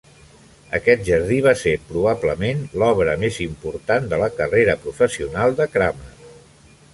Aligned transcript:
Aquest 0.77 1.01
jardí 1.09 1.35
va 1.47 1.51
ser 1.59 1.73
probablement 1.89 2.63
l'obra 2.83 3.13
més 3.25 3.37
important 3.45 4.09
de 4.15 4.19
la 4.23 4.31
carrera 4.41 4.77
professional 4.87 5.55
de 5.61 5.69
Cramer 5.77 6.19